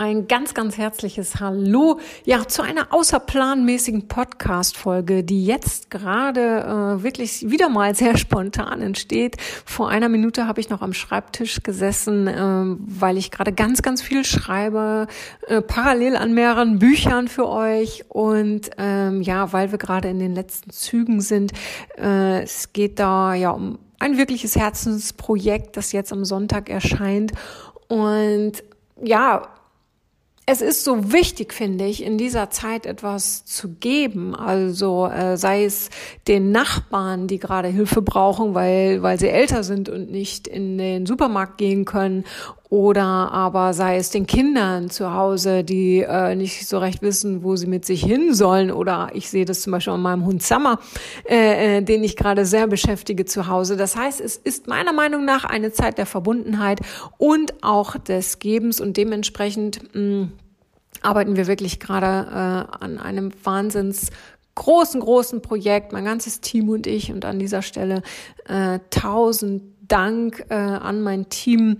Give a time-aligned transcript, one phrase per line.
[0.00, 7.50] ein ganz, ganz herzliches Hallo, ja, zu einer außerplanmäßigen Podcast-Folge, die jetzt gerade äh, wirklich
[7.50, 9.36] wieder mal sehr spontan entsteht.
[9.66, 14.00] Vor einer Minute habe ich noch am Schreibtisch gesessen, äh, weil ich gerade ganz, ganz
[14.00, 15.06] viel schreibe,
[15.48, 20.34] äh, parallel an mehreren Büchern für euch und ähm, ja, weil wir gerade in den
[20.34, 21.52] letzten Zügen sind.
[21.98, 27.32] Äh, es geht da ja um ein wirkliches Herzensprojekt, das jetzt am Sonntag erscheint
[27.88, 28.52] und
[29.02, 29.42] ja,
[30.50, 34.34] es ist so wichtig, finde ich, in dieser Zeit etwas zu geben.
[34.34, 35.90] Also äh, sei es
[36.26, 41.06] den Nachbarn, die gerade Hilfe brauchen, weil, weil sie älter sind und nicht in den
[41.06, 42.24] Supermarkt gehen können.
[42.68, 47.56] Oder aber sei es den Kindern zu Hause, die äh, nicht so recht wissen, wo
[47.56, 48.70] sie mit sich hin sollen.
[48.70, 50.78] Oder ich sehe das zum Beispiel an meinem Hund Summer,
[51.28, 53.76] äh, äh, den ich gerade sehr beschäftige zu Hause.
[53.76, 56.80] Das heißt, es ist meiner Meinung nach eine Zeit der Verbundenheit
[57.18, 60.32] und auch des Gebens und dementsprechend mh, mm,
[61.02, 62.06] arbeiten wir wirklich gerade
[62.76, 64.10] äh, an einem wahnsinns
[64.54, 67.12] großen, großen Projekt, mein ganzes Team und ich.
[67.12, 68.02] Und an dieser Stelle
[68.46, 71.78] äh, tausend Dank äh, an mein Team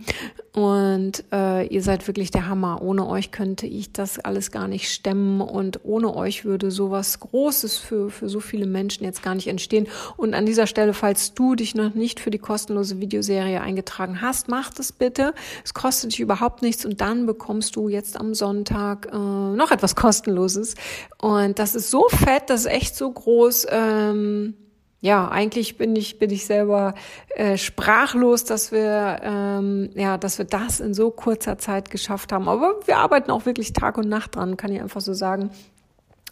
[0.53, 2.83] und äh, ihr seid wirklich der Hammer.
[2.83, 7.79] Ohne euch könnte ich das alles gar nicht stemmen und ohne euch würde sowas Großes
[7.79, 9.87] für, für so viele Menschen jetzt gar nicht entstehen.
[10.17, 14.49] Und an dieser Stelle, falls du dich noch nicht für die kostenlose Videoserie eingetragen hast,
[14.49, 15.35] mach das bitte.
[15.65, 19.95] Es kostet dich überhaupt nichts und dann bekommst du jetzt am Sonntag äh, noch etwas
[19.95, 20.75] Kostenloses.
[21.19, 23.69] Und das ist so fett, das ist echt so groß.
[23.71, 24.55] Ähm,
[25.01, 26.95] ja, eigentlich bin ich bin ich selber
[27.31, 32.49] äh, sprachlos, dass wir ähm, ja, dass wir das in so kurzer Zeit geschafft haben.
[32.49, 35.51] Aber wir arbeiten auch wirklich Tag und Nacht dran, kann ich einfach so sagen.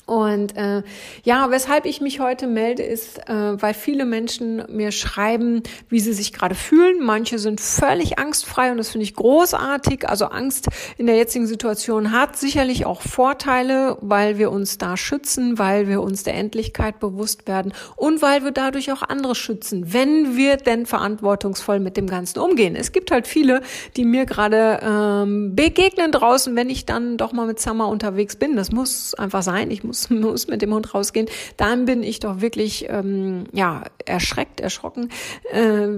[0.08, 0.82] Und äh,
[1.22, 6.14] ja, weshalb ich mich heute melde, ist, äh, weil viele Menschen mir schreiben, wie sie
[6.14, 7.04] sich gerade fühlen.
[7.04, 10.08] Manche sind völlig angstfrei und das finde ich großartig.
[10.08, 15.58] Also Angst in der jetzigen Situation hat sicherlich auch Vorteile, weil wir uns da schützen,
[15.58, 20.38] weil wir uns der Endlichkeit bewusst werden und weil wir dadurch auch andere schützen, wenn
[20.38, 22.76] wir denn verantwortungsvoll mit dem Ganzen umgehen.
[22.76, 23.60] Es gibt halt viele,
[23.98, 28.56] die mir gerade ähm, begegnen draußen, wenn ich dann doch mal mit Summer unterwegs bin.
[28.56, 29.70] Das muss einfach sein.
[29.70, 33.84] Ich muss muss, muss mit dem Hund rausgehen, dann bin ich doch wirklich ähm, ja
[34.04, 35.10] erschreckt, erschrocken.
[35.52, 35.88] Äh,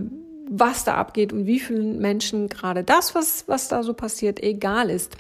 [0.53, 4.91] was da abgeht und wie vielen Menschen gerade das, was, was da so passiert, egal
[4.91, 5.17] ist.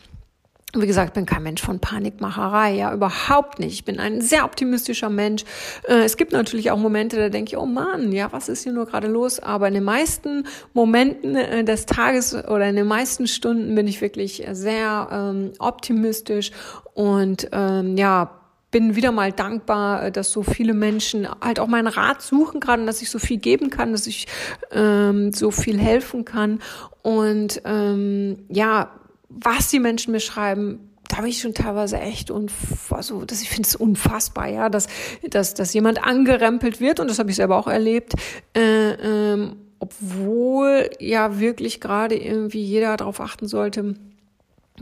[0.72, 3.72] Wie gesagt, bin kein Mensch von Panikmacherei, ja, überhaupt nicht.
[3.72, 5.44] Ich bin ein sehr optimistischer Mensch.
[5.88, 8.72] Äh, es gibt natürlich auch Momente, da denke ich, oh Mann, ja, was ist hier
[8.72, 9.40] nur gerade los?
[9.40, 14.00] Aber in den meisten Momenten äh, des Tages oder in den meisten Stunden bin ich
[14.00, 16.52] wirklich sehr ähm, optimistisch
[16.94, 18.39] und ähm, ja,
[18.70, 22.84] bin wieder mal dankbar, äh, dass so viele Menschen halt auch meinen Rat suchen gerade,
[22.86, 24.26] dass ich so viel geben kann, dass ich
[24.70, 26.60] ähm, so viel helfen kann.
[27.02, 28.90] Und ähm, ja,
[29.28, 32.52] was die Menschen mir schreiben, da habe ich schon teilweise echt und
[32.90, 34.86] also das ich finde es unfassbar, ja, dass
[35.28, 38.14] dass dass jemand angerempelt wird und das habe ich selber auch erlebt.
[38.56, 43.94] Äh, ähm, obwohl ja wirklich gerade irgendwie jeder darauf achten sollte,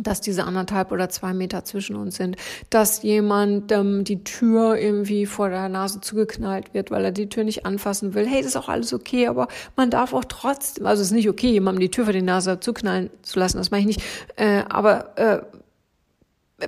[0.01, 2.37] dass diese anderthalb oder zwei Meter zwischen uns sind,
[2.71, 7.45] dass jemand ähm, die Tür irgendwie vor der Nase zugeknallt wird, weil er die Tür
[7.45, 8.27] nicht anfassen will.
[8.27, 11.29] Hey, das ist auch alles okay, aber man darf auch trotzdem, also es ist nicht
[11.29, 14.03] okay, jemandem die Tür vor die Nase zuknallen zu lassen, das meine ich nicht,
[14.37, 15.41] äh, aber äh,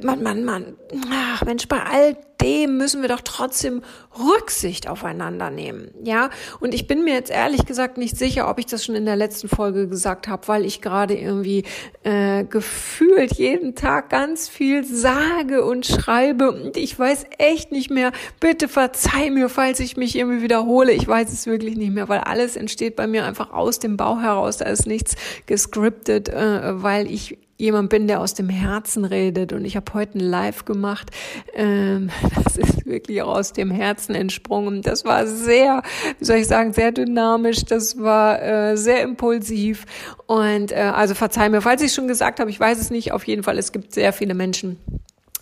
[0.03, 0.77] man, man, man,
[1.11, 3.83] ach Mensch, bei all dem müssen wir doch trotzdem
[4.19, 6.31] Rücksicht aufeinander nehmen, ja.
[6.61, 9.17] Und ich bin mir jetzt ehrlich gesagt nicht sicher, ob ich das schon in der
[9.17, 11.65] letzten Folge gesagt habe, weil ich gerade irgendwie
[12.05, 18.13] äh, gefühlt jeden Tag ganz viel sage und schreibe und ich weiß echt nicht mehr.
[18.39, 20.93] Bitte verzeih mir, falls ich mich irgendwie wiederhole.
[20.93, 24.21] Ich weiß es wirklich nicht mehr, weil alles entsteht bei mir einfach aus dem Bauch
[24.21, 24.59] heraus.
[24.59, 29.53] Da ist nichts gescriptet, äh, weil ich jemand bin, der aus dem Herzen redet.
[29.53, 31.11] Und ich habe heute ein Live gemacht.
[31.55, 32.11] Ähm,
[32.45, 34.83] das ist wirklich auch aus dem Herzen entsprungen.
[34.83, 35.83] Das war sehr,
[36.19, 37.65] wie soll ich sagen, sehr dynamisch.
[37.65, 39.87] Das war äh, sehr impulsiv.
[40.27, 43.13] Und äh, also verzeih mir, falls ich schon gesagt habe, ich weiß es nicht.
[43.13, 44.79] Auf jeden Fall, es gibt sehr viele Menschen,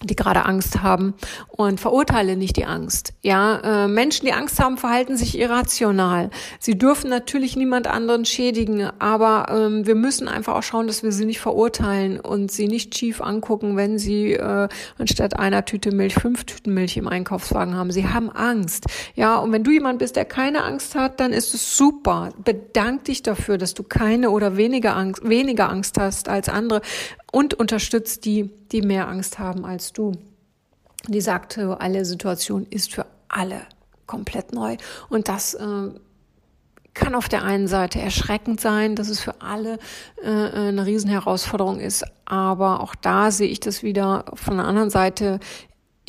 [0.03, 1.15] die gerade Angst haben
[1.49, 3.13] und verurteile nicht die Angst.
[3.23, 6.31] Ja, äh, Menschen, die Angst haben, verhalten sich irrational.
[6.61, 11.13] Sie dürfen natürlich niemand anderen schädigen, aber ähm, wir müssen einfach auch schauen, dass wir
[11.13, 14.69] sie nicht verurteilen und sie nicht schief angucken, wenn sie äh,
[14.99, 17.91] anstatt einer Tüte Milch fünf Tüten Milch im Einkaufswagen haben.
[17.91, 18.87] Sie haben Angst.
[19.15, 22.31] Ja, und wenn du jemand bist, der keine Angst hat, dann ist es super.
[22.45, 26.83] Bedank dich dafür, dass du keine oder weniger Angst, weniger Angst hast als andere
[27.33, 30.13] und unterstützt die, die mehr Angst haben als du.
[31.07, 33.63] Die sagte, alle Situation ist für alle
[34.07, 34.77] komplett neu.
[35.09, 35.91] Und das äh,
[36.95, 39.79] kann auf der einen Seite erschreckend sein, dass es für alle
[40.23, 45.39] äh, eine Riesenherausforderung ist, aber auch da sehe ich das wieder von der anderen Seite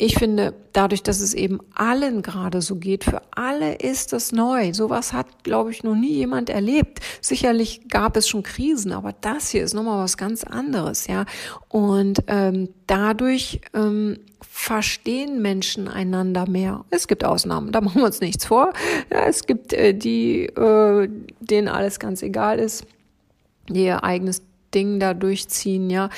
[0.00, 4.72] ich finde, dadurch, dass es eben allen gerade so geht, für alle ist das neu.
[4.72, 7.00] Sowas hat, glaube ich, noch nie jemand erlebt.
[7.20, 11.26] Sicherlich gab es schon Krisen, aber das hier ist nochmal was ganz anderes, ja.
[11.68, 16.86] Und ähm, dadurch ähm, verstehen Menschen einander mehr.
[16.88, 18.72] Es gibt Ausnahmen, da machen wir uns nichts vor.
[19.12, 21.08] Ja, es gibt äh, die, äh,
[21.40, 22.86] denen alles ganz egal ist,
[23.68, 24.40] die ihr eigenes
[24.74, 26.10] Ding da durchziehen, ja.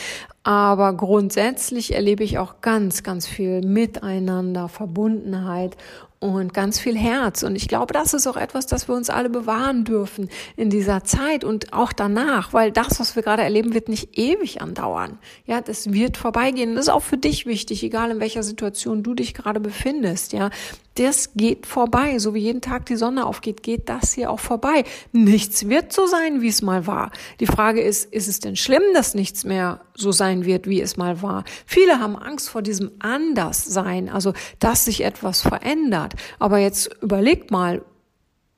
[0.44, 5.76] Aber grundsätzlich erlebe ich auch ganz, ganz viel Miteinander, Verbundenheit
[6.22, 7.42] und ganz viel Herz.
[7.42, 11.02] Und ich glaube, das ist auch etwas, das wir uns alle bewahren dürfen in dieser
[11.02, 15.18] Zeit und auch danach, weil das, was wir gerade erleben, wird nicht ewig andauern.
[15.46, 16.76] Ja, das wird vorbeigehen.
[16.76, 20.32] Das ist auch für dich wichtig, egal in welcher Situation du dich gerade befindest.
[20.32, 20.50] Ja,
[20.94, 22.18] das geht vorbei.
[22.18, 24.84] So wie jeden Tag die Sonne aufgeht, geht das hier auch vorbei.
[25.12, 27.10] Nichts wird so sein, wie es mal war.
[27.40, 30.96] Die Frage ist, ist es denn schlimm, dass nichts mehr so sein wird, wie es
[30.96, 31.44] mal war?
[31.66, 36.11] Viele haben Angst vor diesem Anderssein, also dass sich etwas verändert.
[36.38, 37.82] Aber jetzt überleg mal,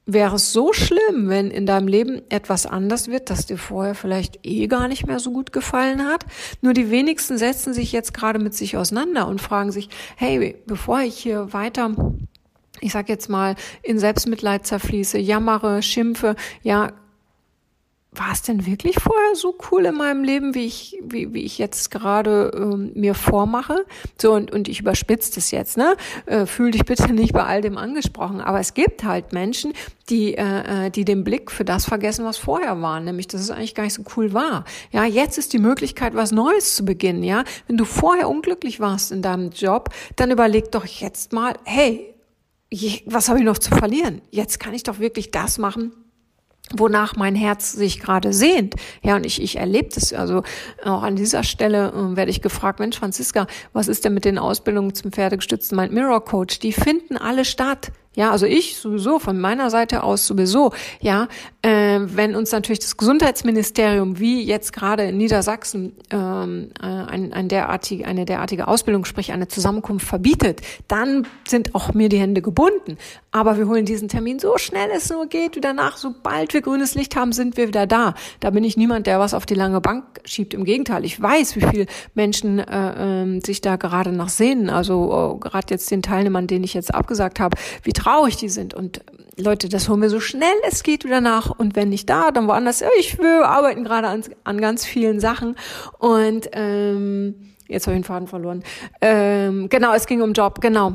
[0.06, 4.38] Wäre es so schlimm, wenn in deinem Leben etwas anders wird, das dir vorher vielleicht
[4.42, 6.26] eh gar nicht mehr so gut gefallen hat?
[6.60, 11.00] Nur die wenigsten setzen sich jetzt gerade mit sich auseinander und fragen sich, hey, bevor
[11.00, 11.90] ich hier weiter
[12.80, 16.92] ich sag jetzt mal, in Selbstmitleid zerfließe, jammere, schimpfe, ja,
[18.16, 21.58] war es denn wirklich vorher so cool in meinem Leben, wie ich, wie, wie ich
[21.58, 23.84] jetzt gerade ähm, mir vormache?
[24.20, 25.96] So, und, und ich überspitze das jetzt, ne?
[26.26, 28.40] Äh, fühl dich bitte nicht bei all dem angesprochen.
[28.40, 29.72] Aber es gibt halt Menschen,
[30.08, 33.50] die, äh, äh, die den Blick für das vergessen, was vorher war, nämlich, dass es
[33.50, 34.64] eigentlich gar nicht so cool war.
[34.92, 37.44] Ja, jetzt ist die Möglichkeit, was Neues zu beginnen, ja?
[37.66, 42.14] Wenn du vorher unglücklich warst in deinem Job, dann überleg doch jetzt mal, hey,
[43.06, 44.20] was habe ich noch zu verlieren?
[44.30, 45.92] Jetzt kann ich doch wirklich das machen,
[46.72, 48.74] wonach mein Herz sich gerade sehnt.
[49.02, 50.12] Ja, und ich, ich erlebe das.
[50.12, 50.42] Also
[50.84, 54.38] auch an dieser Stelle äh, werde ich gefragt, Mensch, Franziska, was ist denn mit den
[54.38, 56.58] Ausbildungen zum pferdegestützten Mind Mirror Coach?
[56.60, 57.92] Die finden alle statt.
[58.16, 60.72] Ja, also ich sowieso, von meiner Seite aus sowieso.
[61.00, 61.28] Ja,
[61.62, 67.48] äh, wenn uns natürlich das Gesundheitsministerium, wie jetzt gerade in Niedersachsen, ähm, äh, ein, ein
[67.48, 72.98] derartige, eine derartige Ausbildung, sprich eine Zusammenkunft verbietet, dann sind auch mir die Hände gebunden.
[73.32, 75.96] Aber wir holen diesen Termin so schnell es nur geht wieder nach.
[75.96, 78.14] Sobald wir grünes Licht haben, sind wir wieder da.
[78.38, 80.54] Da bin ich niemand, der was auf die lange Bank schiebt.
[80.54, 84.70] Im Gegenteil, ich weiß, wie viel Menschen äh, äh, sich da gerade nach sehnen.
[84.70, 88.74] Also äh, gerade jetzt den Teilnehmern, denen ich jetzt abgesagt habe, wie traurig die sind.
[88.74, 89.00] Und
[89.36, 91.50] Leute, das holen wir so schnell es geht wieder nach.
[91.50, 92.82] Und wenn nicht da, dann woanders.
[92.98, 95.56] Ich will arbeiten gerade an, an ganz vielen Sachen.
[95.98, 98.62] Und ähm, jetzt habe ich den Faden verloren.
[99.00, 100.92] Ähm, genau, es ging um Job, genau.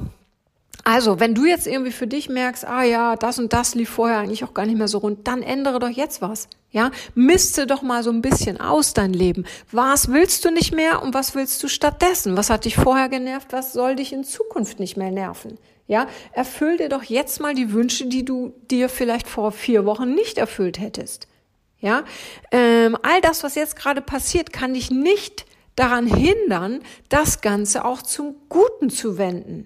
[0.84, 4.20] Also, wenn du jetzt irgendwie für dich merkst, ah ja, das und das lief vorher
[4.20, 6.48] eigentlich auch gar nicht mehr so rund, dann ändere doch jetzt was.
[6.72, 9.46] Ja, misste doch mal so ein bisschen aus dein Leben.
[9.72, 12.38] Was willst du nicht mehr und was willst du stattdessen?
[12.38, 13.52] Was hat dich vorher genervt?
[13.52, 15.58] Was soll dich in Zukunft nicht mehr nerven?
[15.88, 20.14] Ja, erfüll dir doch jetzt mal die Wünsche, die du dir vielleicht vor vier Wochen
[20.14, 21.28] nicht erfüllt hättest.
[21.80, 22.04] Ja,
[22.52, 25.46] ähm, all das, was jetzt gerade passiert, kann dich nicht
[25.76, 29.66] daran hindern, das Ganze auch zum Guten zu wenden.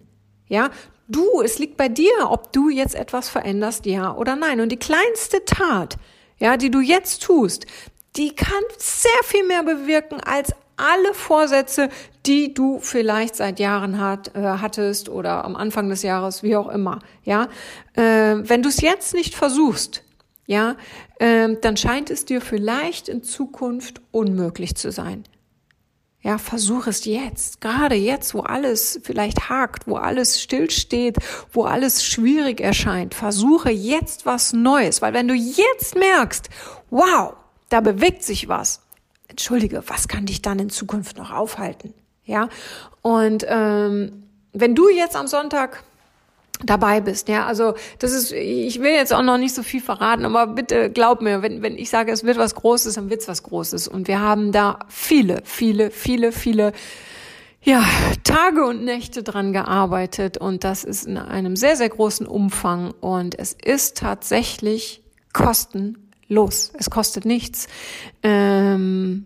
[0.53, 0.69] Ja,
[1.07, 4.61] du, es liegt bei dir, ob du jetzt etwas veränderst, ja oder nein.
[4.61, 5.97] Und die kleinste Tat,
[6.37, 7.65] ja, die du jetzt tust,
[8.17, 11.89] die kann sehr viel mehr bewirken als alle Vorsätze,
[12.27, 16.69] die du vielleicht seit Jahren hat, äh, hattest oder am Anfang des Jahres, wie auch
[16.69, 16.99] immer.
[17.23, 17.47] Ja,
[17.95, 20.03] äh, wenn du es jetzt nicht versuchst,
[20.45, 20.75] ja,
[21.17, 25.23] äh, dann scheint es dir vielleicht in Zukunft unmöglich zu sein.
[26.23, 31.17] Ja, versuch es jetzt, gerade jetzt, wo alles vielleicht hakt, wo alles stillsteht,
[31.51, 33.13] wo alles schwierig erscheint.
[33.13, 36.49] Versuche jetzt was Neues, weil wenn du jetzt merkst,
[36.89, 37.33] wow,
[37.67, 38.79] da bewegt sich was,
[39.27, 41.93] entschuldige, was kann dich dann in Zukunft noch aufhalten?
[42.23, 42.47] Ja,
[43.01, 45.83] und ähm, wenn du jetzt am Sonntag
[46.65, 50.25] dabei bist, ja, also das ist, ich will jetzt auch noch nicht so viel verraten,
[50.25, 53.43] aber bitte glaub mir, wenn, wenn ich sage, es wird was Großes, dann wird's was
[53.43, 56.73] Großes und wir haben da viele, viele, viele, viele
[57.61, 57.83] ja,
[58.23, 63.39] Tage und Nächte dran gearbeitet und das ist in einem sehr, sehr großen Umfang und
[63.39, 65.01] es ist tatsächlich
[65.31, 66.73] kostenlos.
[66.77, 67.67] Es kostet nichts.
[68.21, 69.25] Ähm,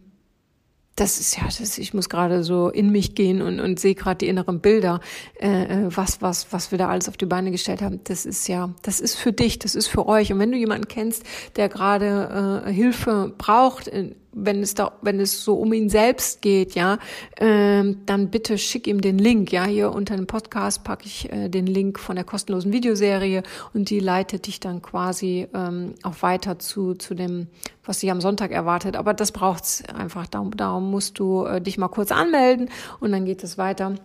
[0.98, 4.18] das ist ja, das, ich muss gerade so in mich gehen und, und sehe gerade
[4.18, 5.00] die inneren Bilder,
[5.40, 8.02] äh, äh, was, was, was wir da alles auf die Beine gestellt haben.
[8.06, 10.34] Das ist ja, das ist für dich, das ist für euch.
[10.34, 11.24] Und wenn du jemanden kennst,
[11.56, 16.42] der gerade äh, Hilfe braucht, in, wenn es da, wenn es so um ihn selbst
[16.42, 17.00] geht, ja,
[17.40, 21.50] ähm, dann bitte schick ihm den Link, ja, hier unter dem Podcast packe ich äh,
[21.50, 26.60] den Link von der kostenlosen Videoserie und die leitet dich dann quasi ähm, auch weiter
[26.60, 27.48] zu zu dem,
[27.84, 28.96] was dich am Sonntag erwartet.
[28.96, 30.28] Aber das braucht's einfach.
[30.28, 33.96] Darum, darum musst du äh, dich mal kurz anmelden und dann geht es weiter.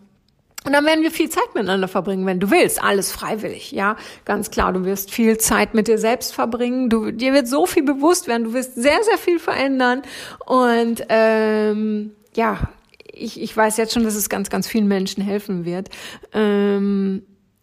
[0.64, 2.82] Und dann werden wir viel Zeit miteinander verbringen, wenn du willst.
[2.82, 3.96] Alles freiwillig, ja.
[4.24, 6.88] Ganz klar, du wirst viel Zeit mit dir selbst verbringen.
[6.88, 8.44] Du, dir wird so viel bewusst werden.
[8.44, 10.02] Du wirst sehr, sehr viel verändern.
[10.46, 12.70] Und ähm, ja,
[13.12, 15.88] ich, ich weiß jetzt schon, dass es ganz, ganz vielen Menschen helfen wird.
[16.32, 17.22] Ähm,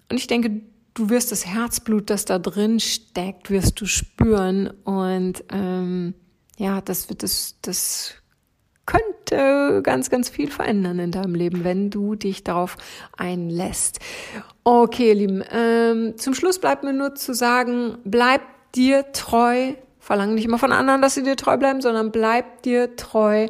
[0.09, 0.61] und ich denke,
[0.93, 4.71] du wirst das Herzblut, das da drin steckt, wirst du spüren.
[4.83, 6.13] Und ähm,
[6.57, 8.15] ja, das wird das, das
[8.89, 12.75] könnte ganz, ganz viel verändern in deinem Leben, wenn du dich darauf
[13.15, 13.99] einlässt.
[14.63, 18.41] Okay, ihr Lieben, ähm, zum Schluss bleibt mir nur zu sagen, bleib
[18.73, 19.73] dir treu.
[19.99, 23.47] Verlange nicht immer von anderen, dass sie dir treu bleiben, sondern bleib dir treu.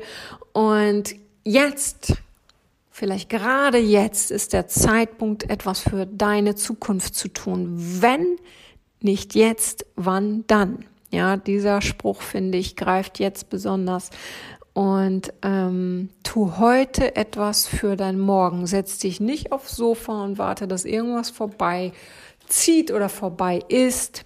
[0.51, 1.15] Und
[1.45, 2.17] jetzt,
[2.91, 7.75] vielleicht gerade jetzt, ist der Zeitpunkt, etwas für deine Zukunft zu tun.
[8.01, 8.35] Wenn
[8.99, 10.83] nicht jetzt, wann dann?
[11.11, 14.11] Ja, dieser Spruch, finde ich, greift jetzt besonders
[14.73, 18.67] und ähm, tu heute etwas für dein Morgen.
[18.67, 21.91] Setz dich nicht aufs Sofa und warte, dass irgendwas vorbei
[22.47, 24.23] zieht oder vorbei ist,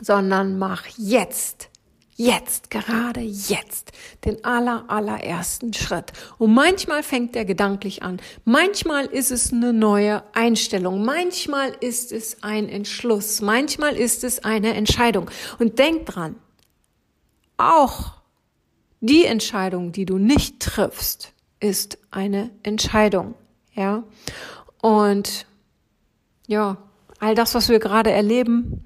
[0.00, 1.70] sondern mach jetzt,
[2.16, 3.92] jetzt, gerade jetzt
[4.24, 6.12] den aller, allerersten Schritt.
[6.38, 8.20] Und manchmal fängt der gedanklich an.
[8.44, 11.04] Manchmal ist es eine neue Einstellung.
[11.04, 13.40] Manchmal ist es ein Entschluss.
[13.40, 15.30] Manchmal ist es eine Entscheidung.
[15.58, 16.36] Und denk dran,
[17.56, 18.14] auch
[19.00, 23.34] die Entscheidung, die du nicht triffst, ist eine Entscheidung,
[23.74, 24.04] ja.
[24.80, 25.46] Und
[26.46, 26.76] ja,
[27.20, 28.84] all das, was wir gerade erleben,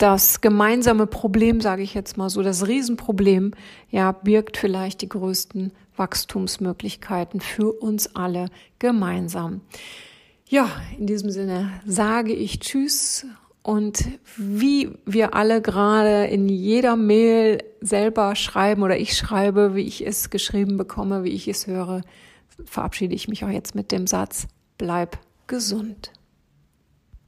[0.00, 3.52] das gemeinsame Problem, sage ich jetzt mal so, das Riesenproblem,
[3.90, 8.46] ja, birgt vielleicht die größten Wachstumsmöglichkeiten für uns alle
[8.78, 9.60] gemeinsam.
[10.48, 13.26] Ja, in diesem Sinne sage ich Tschüss
[13.62, 14.04] und
[14.36, 20.30] wie wir alle gerade in jeder Mail selber schreiben oder ich schreibe, wie ich es
[20.30, 22.00] geschrieben bekomme, wie ich es höre,
[22.64, 24.46] verabschiede ich mich auch jetzt mit dem Satz,
[24.78, 26.10] bleib gesund.